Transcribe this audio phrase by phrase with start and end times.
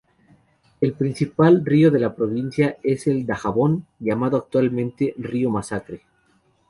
[0.81, 6.01] El principal río de la provincia es el Dajabón, llamado actualmente río Masacre.